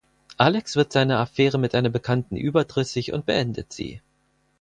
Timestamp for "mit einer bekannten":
1.59-2.35